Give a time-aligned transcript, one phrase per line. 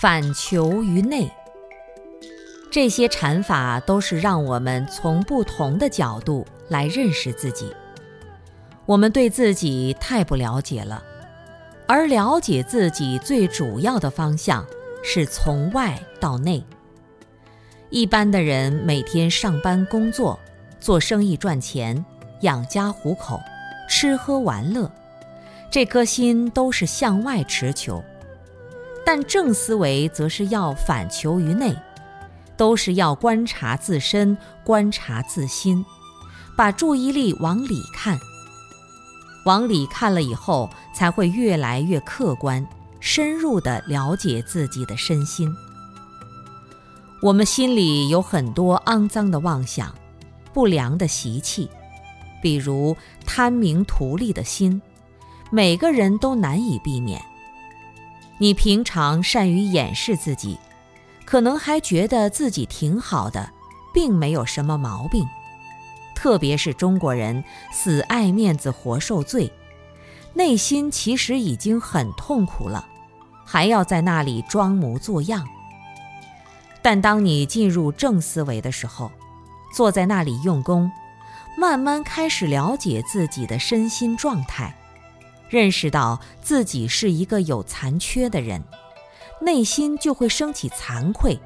[0.00, 1.30] 反求于内。
[2.72, 7.70] 这些禅法都是让我们从不同的角度来认识自己。
[8.86, 11.02] 我们对自己太不了解了，
[11.86, 14.64] 而了解自己最主要的方向
[15.02, 16.64] 是从外到内。
[17.90, 20.40] 一般的人每天上班工作、
[20.80, 22.02] 做生意赚钱、
[22.40, 23.38] 养家糊口、
[23.86, 24.90] 吃喝玩乐，
[25.70, 28.02] 这颗心都是向外持求；
[29.04, 31.74] 但正思维则是要反求于内。
[32.56, 35.82] 都是要观察自身，观察自心，
[36.54, 38.20] 把注意力往里看。
[39.46, 42.66] 往里看了以后，才会越来越客观、
[43.00, 45.50] 深入地了解自己的身心。
[47.22, 49.94] 我们心里有很多肮脏的妄想、
[50.52, 51.66] 不良的习气，
[52.42, 54.82] 比如贪名图利的心，
[55.50, 57.22] 每个人都难以避免。
[58.40, 60.58] 你平常善于掩饰自己。
[61.24, 63.52] 可能还觉得自己挺好的，
[63.94, 65.24] 并没有什么毛病。
[66.12, 69.52] 特别是中国人死爱面子活受罪，
[70.34, 72.84] 内心其实已经很痛苦了，
[73.44, 75.46] 还要在那里装模作样。
[76.82, 79.12] 但当你进入正思维的时候，
[79.72, 80.90] 坐在那里用功，
[81.56, 84.74] 慢慢开始了解自己的身心状态，
[85.50, 88.64] 认识到自己是一个有残缺的人。
[89.42, 91.40] 内心就会升起惭愧，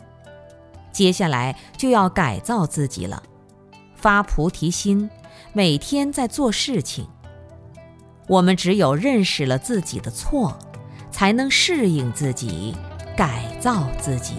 [0.93, 3.23] 接下来就要改造自己了，
[3.95, 5.09] 发菩提心，
[5.53, 7.09] 每天在做事情。
[8.27, 10.59] 我们只有认识了自己的错，
[11.13, 12.75] 才能适应自己，
[13.17, 14.35] 改造自己。